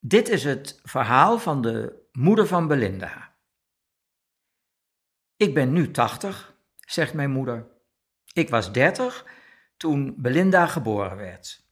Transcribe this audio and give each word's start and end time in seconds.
Dit 0.00 0.28
is 0.28 0.44
het 0.44 0.80
verhaal 0.82 1.38
van 1.38 1.62
de 1.62 2.06
moeder 2.12 2.46
van 2.46 2.66
Belinda. 2.66 3.36
Ik 5.36 5.54
ben 5.54 5.72
nu 5.72 5.90
80, 5.90 6.56
zegt 6.78 7.14
mijn 7.14 7.30
moeder. 7.30 7.66
Ik 8.32 8.48
was 8.48 8.72
30 8.72 9.26
toen 9.76 10.14
Belinda 10.16 10.66
geboren 10.66 11.16
werd. 11.16 11.66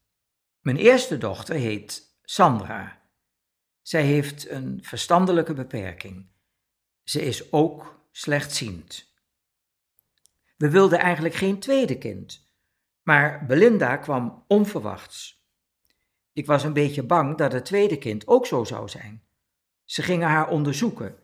Mijn 0.60 0.76
eerste 0.76 1.18
dochter 1.18 1.54
heet 1.54 2.16
Sandra. 2.22 3.02
Zij 3.82 4.02
heeft 4.02 4.50
een 4.50 4.78
verstandelijke 4.82 5.54
beperking. 5.54 6.26
Ze 7.04 7.22
is 7.22 7.52
ook 7.52 8.00
slechtziend. 8.10 9.14
We 10.56 10.70
wilden 10.70 10.98
eigenlijk 10.98 11.34
geen 11.34 11.58
tweede 11.58 11.98
kind, 11.98 12.50
maar 13.02 13.46
Belinda 13.46 13.96
kwam 13.96 14.44
onverwachts. 14.46 15.35
Ik 16.36 16.46
was 16.46 16.64
een 16.64 16.72
beetje 16.72 17.02
bang 17.02 17.36
dat 17.36 17.52
het 17.52 17.64
tweede 17.64 17.98
kind 17.98 18.26
ook 18.26 18.46
zo 18.46 18.64
zou 18.64 18.88
zijn. 18.88 19.22
Ze 19.84 20.02
gingen 20.02 20.28
haar 20.28 20.48
onderzoeken. 20.48 21.18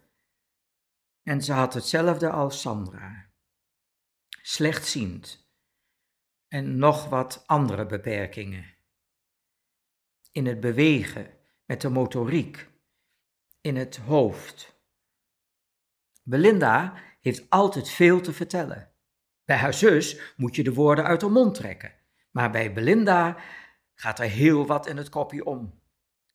En 1.22 1.42
ze 1.42 1.52
had 1.52 1.74
hetzelfde 1.74 2.30
als 2.30 2.60
Sandra. 2.60 3.30
Slechtziend. 4.42 5.50
En 6.48 6.76
nog 6.76 7.08
wat 7.08 7.42
andere 7.46 7.86
beperkingen. 7.86 8.74
In 10.30 10.46
het 10.46 10.60
bewegen, 10.60 11.30
met 11.64 11.80
de 11.80 11.88
motoriek, 11.88 12.68
in 13.60 13.76
het 13.76 13.96
hoofd. 13.96 14.80
Belinda 16.22 16.94
heeft 17.20 17.50
altijd 17.50 17.88
veel 17.88 18.20
te 18.20 18.32
vertellen. 18.32 18.92
Bij 19.44 19.56
haar 19.56 19.74
zus 19.74 20.34
moet 20.36 20.56
je 20.56 20.62
de 20.62 20.74
woorden 20.74 21.04
uit 21.04 21.22
haar 21.22 21.30
mond 21.30 21.54
trekken. 21.54 21.92
Maar 22.30 22.50
bij 22.50 22.72
Belinda 22.72 23.36
gaat 23.94 24.18
er 24.18 24.28
heel 24.28 24.66
wat 24.66 24.86
in 24.86 24.96
het 24.96 25.08
kopje 25.08 25.44
om. 25.44 25.80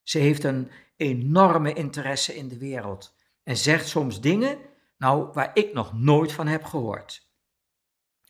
Ze 0.02 0.18
heeft 0.18 0.44
een 0.44 0.70
enorme 0.96 1.72
interesse 1.72 2.36
in 2.36 2.48
de 2.48 2.58
wereld 2.58 3.16
en 3.42 3.56
zegt 3.56 3.88
soms 3.88 4.20
dingen, 4.20 4.58
nou, 4.96 5.32
waar 5.32 5.50
ik 5.54 5.72
nog 5.72 5.92
nooit 5.98 6.32
van 6.32 6.46
heb 6.46 6.64
gehoord. 6.64 7.30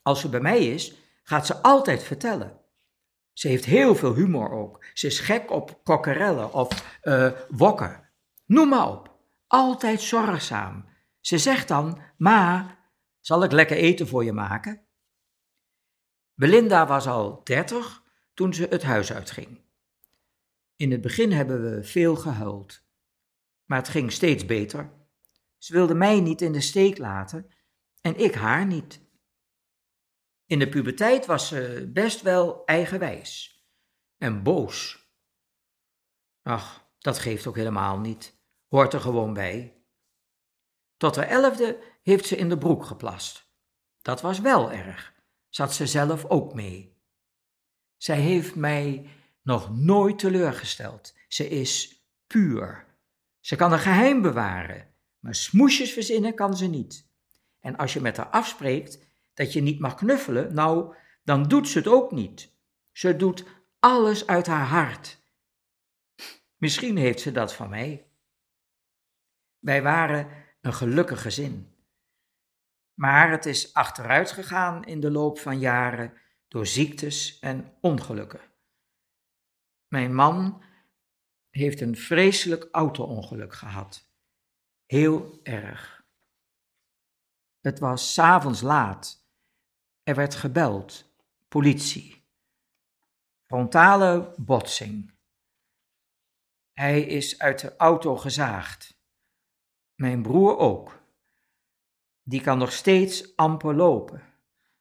Als 0.02 0.20
ze 0.20 0.28
bij 0.28 0.40
mij 0.40 0.66
is, 0.66 0.94
gaat 1.22 1.46
ze 1.46 1.62
altijd 1.62 2.02
vertellen. 2.02 2.60
Ze 3.32 3.48
heeft 3.48 3.64
heel 3.64 3.94
veel 3.94 4.14
humor 4.14 4.50
ook. 4.50 4.84
Ze 4.94 5.06
is 5.06 5.20
gek 5.20 5.50
op 5.50 5.80
kokkerellen 5.84 6.52
of 6.52 6.98
uh, 7.02 7.30
wokken. 7.48 8.10
Noem 8.46 8.68
maar 8.68 8.88
op. 8.88 9.16
Altijd 9.46 10.00
zorgzaam. 10.00 10.88
Ze 11.20 11.38
zegt 11.38 11.68
dan: 11.68 12.00
Ma, 12.16 12.76
zal 13.20 13.42
ik 13.42 13.52
lekker 13.52 13.76
eten 13.76 14.08
voor 14.08 14.24
je 14.24 14.32
maken? 14.32 14.86
Belinda 16.34 16.86
was 16.86 17.06
al 17.06 17.40
dertig 17.44 18.02
toen 18.38 18.54
ze 18.54 18.66
het 18.70 18.82
huis 18.82 19.12
uitging. 19.12 19.60
In 20.76 20.90
het 20.90 21.00
begin 21.00 21.32
hebben 21.32 21.62
we 21.62 21.84
veel 21.84 22.16
gehuild, 22.16 22.82
maar 23.64 23.78
het 23.78 23.88
ging 23.88 24.12
steeds 24.12 24.46
beter. 24.46 24.92
Ze 25.56 25.72
wilde 25.72 25.94
mij 25.94 26.20
niet 26.20 26.40
in 26.40 26.52
de 26.52 26.60
steek 26.60 26.98
laten 26.98 27.50
en 28.00 28.16
ik 28.16 28.34
haar 28.34 28.66
niet. 28.66 29.00
In 30.46 30.58
de 30.58 30.68
puberteit 30.68 31.26
was 31.26 31.48
ze 31.48 31.90
best 31.92 32.22
wel 32.22 32.64
eigenwijs 32.64 33.62
en 34.16 34.42
boos. 34.42 35.08
Ach, 36.42 36.90
dat 36.98 37.18
geeft 37.18 37.46
ook 37.46 37.56
helemaal 37.56 37.98
niet, 37.98 38.40
hoort 38.68 38.92
er 38.92 39.00
gewoon 39.00 39.32
bij. 39.32 39.84
Tot 40.96 41.14
de 41.14 41.24
elfde 41.24 41.82
heeft 42.02 42.26
ze 42.26 42.36
in 42.36 42.48
de 42.48 42.58
broek 42.58 42.84
geplast. 42.84 43.52
Dat 44.02 44.20
was 44.20 44.40
wel 44.40 44.72
erg, 44.72 45.14
zat 45.48 45.74
ze 45.74 45.86
zelf 45.86 46.24
ook 46.24 46.54
mee. 46.54 46.97
Zij 47.98 48.20
heeft 48.20 48.54
mij 48.54 49.06
nog 49.42 49.76
nooit 49.76 50.18
teleurgesteld. 50.18 51.14
Ze 51.28 51.48
is 51.48 52.02
puur. 52.26 52.86
Ze 53.40 53.56
kan 53.56 53.72
een 53.72 53.78
geheim 53.78 54.22
bewaren, 54.22 54.94
maar 55.18 55.34
smoesjes 55.34 55.92
verzinnen 55.92 56.34
kan 56.34 56.56
ze 56.56 56.66
niet. 56.66 57.06
En 57.60 57.76
als 57.76 57.92
je 57.92 58.00
met 58.00 58.16
haar 58.16 58.26
afspreekt 58.26 58.98
dat 59.34 59.52
je 59.52 59.60
niet 59.60 59.80
mag 59.80 59.94
knuffelen, 59.94 60.54
nou, 60.54 60.94
dan 61.24 61.48
doet 61.48 61.68
ze 61.68 61.78
het 61.78 61.86
ook 61.86 62.12
niet. 62.12 62.52
Ze 62.92 63.16
doet 63.16 63.44
alles 63.78 64.26
uit 64.26 64.46
haar 64.46 64.66
hart. 64.66 65.18
Misschien 66.56 66.96
heeft 66.96 67.20
ze 67.20 67.32
dat 67.32 67.54
van 67.54 67.68
mij. 67.68 68.10
Wij 69.58 69.82
waren 69.82 70.28
een 70.60 70.74
gelukkig 70.74 71.22
gezin. 71.22 71.76
Maar 72.94 73.30
het 73.30 73.46
is 73.46 73.74
achteruit 73.74 74.30
gegaan 74.30 74.84
in 74.84 75.00
de 75.00 75.10
loop 75.10 75.38
van 75.38 75.58
jaren 75.58 76.12
door 76.48 76.66
ziektes 76.66 77.38
en 77.38 77.76
ongelukken. 77.80 78.40
Mijn 79.88 80.14
man 80.14 80.62
heeft 81.50 81.80
een 81.80 81.96
vreselijk 81.96 82.68
auto-ongeluk 82.72 83.54
gehad. 83.54 84.10
Heel 84.86 85.40
erg. 85.42 86.06
Het 87.60 87.78
was 87.78 88.12
s'avonds 88.12 88.60
laat. 88.60 89.26
Er 90.02 90.14
werd 90.14 90.34
gebeld. 90.34 91.12
Politie. 91.48 92.26
Frontale 93.46 94.34
botsing. 94.36 95.16
Hij 96.72 97.00
is 97.00 97.38
uit 97.38 97.60
de 97.60 97.76
auto 97.76 98.16
gezaagd. 98.16 99.00
Mijn 99.94 100.22
broer 100.22 100.56
ook. 100.56 101.02
Die 102.22 102.40
kan 102.40 102.58
nog 102.58 102.72
steeds 102.72 103.36
amper 103.36 103.74
lopen. 103.74 104.22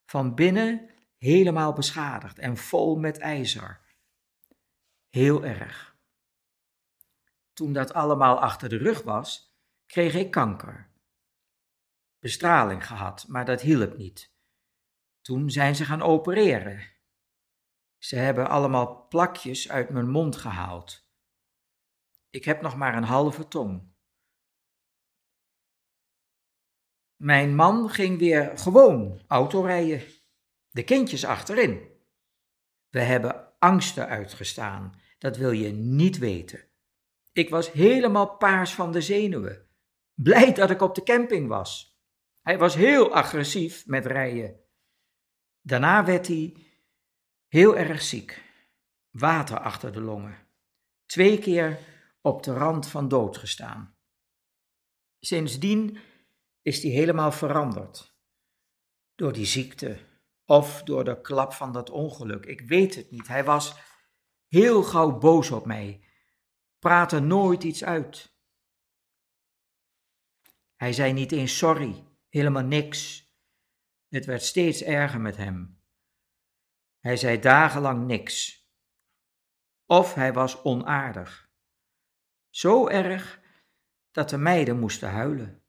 Van 0.05 0.35
binnen 0.35 0.89
helemaal 1.17 1.73
beschadigd 1.73 2.39
en 2.39 2.57
vol 2.57 2.95
met 2.95 3.17
ijzer. 3.17 3.81
Heel 5.09 5.45
erg. 5.45 5.97
Toen 7.53 7.73
dat 7.73 7.93
allemaal 7.93 8.39
achter 8.39 8.69
de 8.69 8.77
rug 8.77 9.01
was, 9.01 9.55
kreeg 9.85 10.13
ik 10.13 10.31
kanker. 10.31 10.91
Bestraling 12.19 12.87
gehad, 12.87 13.27
maar 13.27 13.45
dat 13.45 13.61
hielp 13.61 13.97
niet. 13.97 14.35
Toen 15.21 15.49
zijn 15.49 15.75
ze 15.75 15.85
gaan 15.85 16.01
opereren. 16.01 16.95
Ze 17.97 18.15
hebben 18.15 18.49
allemaal 18.49 19.07
plakjes 19.07 19.69
uit 19.69 19.89
mijn 19.89 20.09
mond 20.09 20.35
gehaald. 20.35 21.09
Ik 22.29 22.45
heb 22.45 22.61
nog 22.61 22.75
maar 22.75 22.95
een 22.95 23.03
halve 23.03 23.47
tong. 23.47 23.95
Mijn 27.15 27.55
man 27.55 27.89
ging 27.89 28.19
weer 28.19 28.57
gewoon 28.57 29.21
autorijden 29.27 30.16
de 30.77 30.83
kindjes 30.83 31.25
achterin. 31.25 31.89
We 32.89 32.99
hebben 32.99 33.59
angsten 33.59 34.07
uitgestaan, 34.07 35.01
dat 35.17 35.37
wil 35.37 35.51
je 35.51 35.71
niet 35.71 36.17
weten. 36.17 36.67
Ik 37.31 37.49
was 37.49 37.71
helemaal 37.71 38.37
paars 38.37 38.73
van 38.73 38.91
de 38.91 39.01
zenuwen. 39.01 39.67
Blij 40.13 40.53
dat 40.53 40.69
ik 40.69 40.81
op 40.81 40.95
de 40.95 41.03
camping 41.03 41.47
was. 41.47 41.99
Hij 42.41 42.57
was 42.57 42.75
heel 42.75 43.13
agressief 43.13 43.87
met 43.87 44.05
rijden. 44.05 44.59
Daarna 45.61 46.05
werd 46.05 46.27
hij 46.27 46.55
heel 47.47 47.77
erg 47.77 48.01
ziek. 48.01 48.43
Water 49.09 49.59
achter 49.59 49.93
de 49.93 50.01
longen. 50.01 50.47
Twee 51.05 51.39
keer 51.39 51.79
op 52.21 52.43
de 52.43 52.53
rand 52.53 52.87
van 52.87 53.07
dood 53.07 53.37
gestaan. 53.37 53.97
Sindsdien 55.19 55.97
is 56.61 56.83
hij 56.83 56.91
helemaal 56.91 57.31
veranderd. 57.31 58.15
Door 59.15 59.33
die 59.33 59.45
ziekte, 59.45 59.99
of 60.47 60.83
door 60.83 61.03
de 61.03 61.21
klap 61.21 61.53
van 61.53 61.71
dat 61.71 61.89
ongeluk. 61.89 62.45
Ik 62.45 62.61
weet 62.61 62.95
het 62.95 63.11
niet. 63.11 63.27
Hij 63.27 63.43
was 63.43 63.75
heel 64.47 64.83
gauw 64.83 65.17
boos 65.17 65.51
op 65.51 65.65
mij, 65.65 66.03
praatte 66.79 67.19
nooit 67.19 67.63
iets 67.63 67.83
uit. 67.83 68.35
Hij 70.75 70.93
zei 70.93 71.13
niet 71.13 71.31
eens 71.31 71.57
sorry, 71.57 72.07
helemaal 72.29 72.63
niks. 72.63 73.31
Het 74.07 74.25
werd 74.25 74.43
steeds 74.43 74.81
erger 74.81 75.21
met 75.21 75.37
hem. 75.37 75.81
Hij 76.99 77.17
zei 77.17 77.39
dagenlang 77.39 78.05
niks. 78.05 78.65
Of 79.85 80.13
hij 80.13 80.33
was 80.33 80.63
onaardig. 80.63 81.49
Zo 82.49 82.87
erg 82.87 83.39
dat 84.11 84.29
de 84.29 84.37
meiden 84.37 84.79
moesten 84.79 85.09
huilen. 85.09 85.63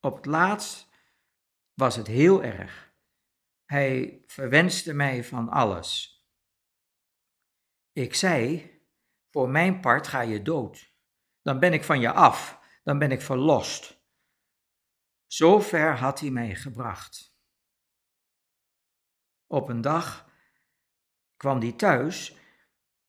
Op 0.00 0.16
het 0.16 0.26
laatst 0.26 0.88
was 1.74 1.96
het 1.96 2.06
heel 2.06 2.42
erg. 2.42 2.87
Hij 3.68 4.22
verwenste 4.26 4.92
mij 4.94 5.24
van 5.24 5.48
alles. 5.48 6.22
Ik 7.92 8.14
zei: 8.14 8.70
Voor 9.30 9.48
mijn 9.48 9.80
part 9.80 10.06
ga 10.06 10.20
je 10.20 10.42
dood. 10.42 10.94
Dan 11.42 11.58
ben 11.58 11.72
ik 11.72 11.84
van 11.84 12.00
je 12.00 12.12
af, 12.12 12.60
dan 12.82 12.98
ben 12.98 13.10
ik 13.10 13.20
verlost. 13.20 14.02
Zo 15.26 15.60
ver 15.60 15.96
had 15.96 16.20
hij 16.20 16.30
mij 16.30 16.54
gebracht. 16.54 17.36
Op 19.46 19.68
een 19.68 19.80
dag 19.80 20.30
kwam 21.36 21.60
hij 21.60 21.72
thuis 21.72 22.36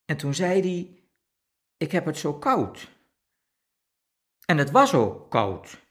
en 0.06 0.18
toen 0.18 0.34
zei 0.34 0.62
hij: 0.62 1.10
Ik 1.78 1.92
heb 1.92 2.06
het 2.06 2.18
zo 2.18 2.40
koud. 2.40 2.98
En 4.46 4.58
het 4.58 4.72
was 4.72 4.94
ook 4.94 5.32
koud. 5.32 5.88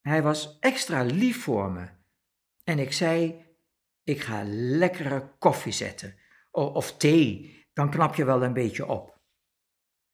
Hij 0.00 0.22
was 0.22 0.58
extra 0.58 1.02
lief 1.02 1.42
voor 1.42 1.72
me. 1.72 1.90
En 2.64 2.78
ik 2.78 2.92
zei: 2.92 3.45
ik 4.06 4.20
ga 4.20 4.42
lekkere 4.46 5.36
koffie 5.38 5.72
zetten. 5.72 6.18
of 6.50 6.96
thee, 6.96 7.68
dan 7.72 7.90
knap 7.90 8.14
je 8.14 8.24
wel 8.24 8.42
een 8.42 8.52
beetje 8.52 8.86
op. 8.86 9.20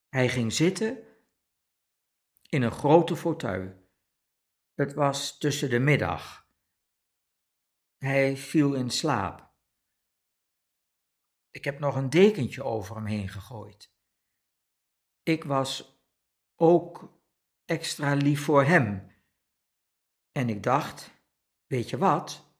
Hij 0.08 0.28
ging 0.28 0.52
zitten 0.52 0.98
in 2.48 2.62
een 2.62 2.72
grote 2.72 3.16
fauteuil. 3.16 3.90
Het 4.74 4.94
was 4.94 5.38
tussen 5.38 5.70
de 5.70 5.78
middag. 5.78 6.48
Hij 7.98 8.36
viel 8.36 8.74
in 8.74 8.90
slaap. 8.90 9.50
Ik 11.50 11.64
heb 11.64 11.78
nog 11.78 11.96
een 11.96 12.10
dekentje 12.10 12.62
over 12.62 12.96
hem 12.96 13.06
heen 13.06 13.28
gegooid. 13.28 13.94
Ik 15.22 15.44
was 15.44 16.02
ook 16.56 17.20
extra 17.64 18.14
lief 18.14 18.44
voor 18.44 18.64
hem. 18.64 19.10
En 20.32 20.48
ik 20.48 20.62
dacht, 20.62 21.10
weet 21.66 21.90
je 21.90 21.98
wat? 21.98 22.51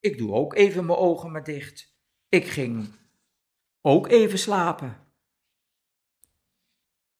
Ik 0.00 0.18
doe 0.18 0.32
ook 0.32 0.54
even 0.54 0.86
mijn 0.86 0.98
ogen 0.98 1.32
maar 1.32 1.44
dicht. 1.44 1.96
Ik 2.28 2.46
ging 2.46 2.94
ook 3.80 4.08
even 4.08 4.38
slapen. 4.38 5.06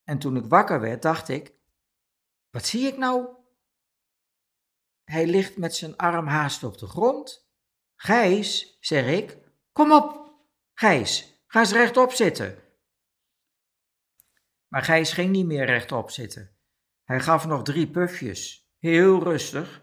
En 0.05 0.19
toen 0.19 0.37
ik 0.37 0.45
wakker 0.45 0.81
werd, 0.81 1.03
dacht 1.03 1.29
ik, 1.29 1.55
wat 2.51 2.67
zie 2.67 2.87
ik 2.87 2.97
nou? 2.97 3.37
Hij 5.05 5.27
ligt 5.27 5.57
met 5.57 5.75
zijn 5.75 5.97
arm 5.97 6.27
haast 6.27 6.65
op 6.65 6.79
de 6.79 6.87
grond. 6.87 7.51
Gijs, 7.95 8.77
zeg 8.81 9.07
ik, 9.07 9.39
kom 9.73 9.93
op, 9.93 10.33
Gijs, 10.75 11.43
ga 11.47 11.61
eens 11.61 11.73
rechtop 11.73 12.13
zitten. 12.13 12.63
Maar 14.69 14.83
Gijs 14.83 15.13
ging 15.13 15.31
niet 15.31 15.47
meer 15.47 15.65
rechtop 15.65 16.11
zitten. 16.11 16.57
Hij 17.05 17.21
gaf 17.21 17.47
nog 17.47 17.63
drie 17.63 17.91
pufjes, 17.91 18.71
heel 18.79 19.23
rustig, 19.23 19.83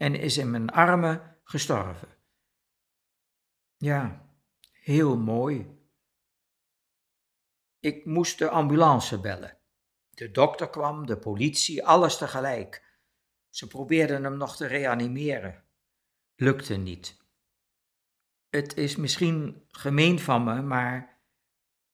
en 0.00 0.14
is 0.14 0.36
in 0.36 0.50
mijn 0.50 0.70
armen 0.70 1.36
gestorven. 1.44 2.08
Ja, 3.76 4.28
heel 4.72 5.16
mooi. 5.16 5.78
Ik 7.80 8.04
moest 8.04 8.38
de 8.38 8.48
ambulance 8.48 9.20
bellen. 9.20 9.58
De 10.10 10.30
dokter 10.30 10.70
kwam, 10.70 11.06
de 11.06 11.18
politie, 11.18 11.86
alles 11.86 12.16
tegelijk. 12.18 12.98
Ze 13.48 13.66
probeerden 13.66 14.24
hem 14.24 14.36
nog 14.36 14.56
te 14.56 14.66
reanimeren. 14.66 15.64
Lukte 16.34 16.76
niet. 16.76 17.16
Het 18.48 18.76
is 18.76 18.96
misschien 18.96 19.66
gemeen 19.68 20.18
van 20.18 20.44
me, 20.44 20.62
maar 20.62 21.22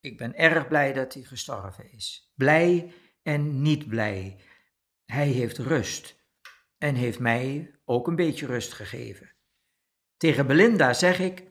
ik 0.01 0.17
ben 0.17 0.35
erg 0.35 0.69
blij 0.69 0.93
dat 0.93 1.15
hij 1.15 1.23
gestorven 1.23 1.93
is. 1.93 2.33
Blij 2.35 2.93
en 3.23 3.63
niet 3.63 3.89
blij. 3.89 4.41
Hij 5.05 5.29
heeft 5.29 5.59
rust 5.59 6.17
en 6.79 6.95
heeft 6.95 7.19
mij 7.19 7.75
ook 7.85 8.07
een 8.07 8.17
beetje 8.17 8.47
rust 8.47 8.73
gegeven. 8.73 9.35
Tegen 10.17 10.47
Belinda 10.47 10.93
zeg 10.93 11.19
ik: 11.19 11.51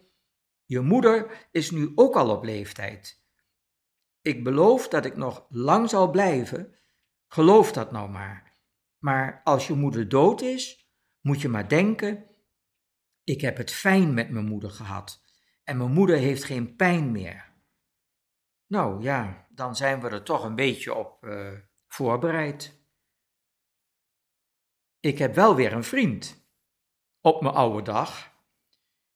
Je 0.66 0.80
moeder 0.80 1.48
is 1.52 1.72
nu 1.72 1.92
ook 1.96 2.16
al 2.16 2.30
op 2.30 2.44
leeftijd. 2.44 3.24
Ik 4.22 4.44
beloof 4.44 4.88
dat 4.88 5.06
ik 5.06 5.16
nog 5.16 5.46
lang 5.50 5.90
zal 5.90 6.10
blijven. 6.10 6.76
Geloof 7.28 7.72
dat 7.72 7.92
nou 7.92 8.10
maar. 8.10 8.58
Maar 8.98 9.42
als 9.44 9.68
je 9.68 9.74
moeder 9.74 10.10
dood 10.10 10.42
is, 10.42 10.90
moet 11.22 11.42
je 11.42 11.50
maar 11.50 11.70
denken: 11.70 12.26
ik 13.24 13.42
heb 13.42 13.58
het 13.58 13.72
fijn 13.72 14.14
met 14.14 14.30
mijn 14.30 14.46
moeder 14.46 14.70
gehad 14.70 15.24
en 15.64 15.78
mijn 15.78 15.92
moeder 15.92 16.18
heeft 16.18 16.44
geen 16.44 16.76
pijn 16.76 17.12
meer. 17.12 17.54
Nou 18.68 19.02
ja, 19.02 19.48
dan 19.50 19.76
zijn 19.76 20.02
we 20.02 20.10
er 20.10 20.24
toch 20.24 20.44
een 20.44 20.56
beetje 20.56 20.94
op 20.94 21.24
uh, 21.24 21.52
voorbereid. 21.88 22.85
Ik 25.06 25.18
heb 25.18 25.36
wel 25.36 25.56
weer 25.56 25.74
een 25.74 25.84
vriend. 25.84 26.48
Op 27.22 27.42
mijn 27.42 27.54
oude 27.54 27.82
dag. 27.82 28.32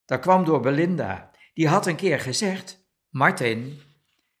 Dat 0.04 0.20
kwam 0.20 0.44
door 0.44 0.60
Belinda. 0.60 1.30
Die 1.54 1.68
had 1.68 1.86
een 1.86 1.96
keer 1.96 2.20
gezegd: 2.20 2.86
Martin, 3.08 3.80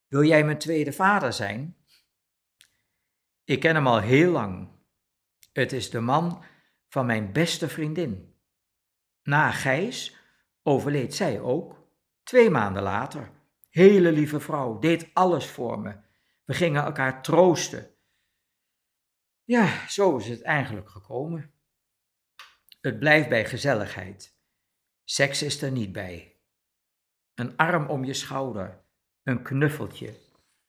wil 0.06 0.24
jij 0.24 0.44
mijn 0.44 0.58
tweede 0.58 0.92
vader 0.92 1.32
zijn? 1.32 1.76
Ik 3.44 3.60
ken 3.60 3.74
hem 3.74 3.86
al 3.86 4.00
heel 4.00 4.30
lang. 4.30 4.68
Het 5.52 5.72
is 5.72 5.90
de 5.90 6.00
man 6.00 6.44
van 6.88 7.06
mijn 7.06 7.32
beste 7.32 7.68
vriendin. 7.68 8.34
Na 9.22 9.50
Gijs 9.50 10.16
overleed 10.62 11.14
zij 11.14 11.40
ook, 11.40 11.88
twee 12.22 12.50
maanden 12.50 12.82
later. 12.82 13.30
Hele 13.70 14.12
lieve 14.12 14.40
vrouw, 14.40 14.78
deed 14.78 15.10
alles 15.12 15.46
voor 15.46 15.78
me. 15.78 15.96
We 16.44 16.54
gingen 16.54 16.84
elkaar 16.84 17.22
troosten. 17.22 17.90
Ja, 19.50 19.88
zo 19.88 20.16
is 20.16 20.28
het 20.28 20.42
eigenlijk 20.42 20.88
gekomen. 20.88 21.52
Het 22.80 22.98
blijft 22.98 23.28
bij 23.28 23.44
gezelligheid. 23.44 24.38
Seks 25.04 25.42
is 25.42 25.62
er 25.62 25.70
niet 25.70 25.92
bij. 25.92 26.40
Een 27.34 27.56
arm 27.56 27.88
om 27.88 28.04
je 28.04 28.14
schouder, 28.14 28.84
een 29.22 29.42
knuffeltje. 29.42 30.14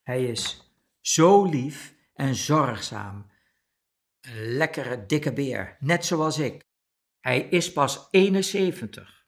Hij 0.02 0.24
is 0.24 0.72
zo 1.00 1.44
lief 1.44 1.94
en 2.14 2.34
zorgzaam. 2.34 3.30
Een 4.20 4.46
lekkere 4.46 5.06
dikke 5.06 5.32
beer, 5.32 5.76
net 5.80 6.04
zoals 6.04 6.38
ik. 6.38 6.66
Hij 7.20 7.40
is 7.40 7.72
pas 7.72 8.08
71. 8.10 9.26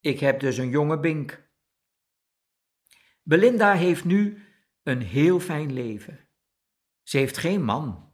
Ik 0.00 0.20
heb 0.20 0.40
dus 0.40 0.56
een 0.56 0.70
jonge 0.70 1.00
bink. 1.00 1.50
Belinda 3.22 3.74
heeft 3.74 4.04
nu 4.04 4.46
een 4.82 5.02
heel 5.02 5.40
fijn 5.40 5.72
leven. 5.72 6.28
Ze 7.02 7.16
heeft 7.16 7.36
geen 7.36 7.62
man. 7.62 8.05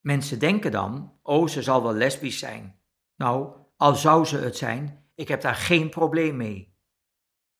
Mensen 0.00 0.38
denken 0.38 0.70
dan, 0.70 1.18
oh, 1.22 1.48
ze 1.48 1.62
zal 1.62 1.82
wel 1.82 1.94
lesbisch 1.94 2.38
zijn. 2.38 2.80
Nou, 3.16 3.56
al 3.76 3.94
zou 3.94 4.24
ze 4.24 4.38
het 4.38 4.56
zijn, 4.56 5.10
ik 5.14 5.28
heb 5.28 5.40
daar 5.40 5.54
geen 5.54 5.90
probleem 5.90 6.36
mee. 6.36 6.78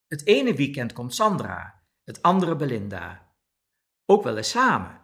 Het 0.07 0.27
ene 0.27 0.55
weekend 0.55 0.93
komt 0.93 1.15
Sandra, 1.15 1.83
het 2.05 2.23
andere 2.23 2.57
Belinda. 2.57 3.35
Ook 4.07 4.23
wel 4.23 4.37
eens 4.37 4.51
samen. 4.51 5.01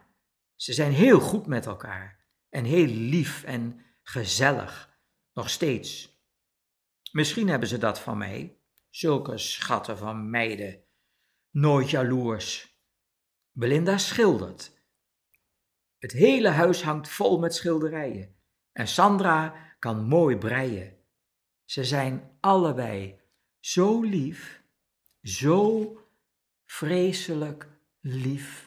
Ze 0.54 0.72
zijn 0.72 0.92
heel 0.92 1.20
goed 1.20 1.46
met 1.46 1.66
elkaar 1.66 2.26
en 2.48 2.64
heel 2.64 2.86
lief 2.86 3.44
en 3.44 3.80
gezellig. 4.02 4.98
Nog 5.32 5.50
steeds. 5.50 6.20
Misschien 7.12 7.48
hebben 7.48 7.68
ze 7.68 7.78
dat 7.78 7.98
van 8.00 8.18
mij, 8.18 8.60
zulke 8.90 9.38
schatten 9.38 9.98
van 9.98 10.30
meiden. 10.30 10.84
Nooit 11.50 11.90
jaloers. 11.90 12.78
Belinda 13.50 13.98
schildert. 13.98 14.75
Het 16.06 16.14
hele 16.14 16.48
huis 16.48 16.82
hangt 16.82 17.08
vol 17.08 17.38
met 17.38 17.54
schilderijen. 17.54 18.34
En 18.72 18.88
Sandra 18.88 19.54
kan 19.78 20.04
mooi 20.04 20.36
breien. 20.36 20.96
Ze 21.64 21.84
zijn 21.84 22.36
allebei 22.40 23.20
zo 23.60 24.02
lief, 24.02 24.62
zo 25.22 25.98
vreselijk 26.64 27.68
lief. 28.00 28.65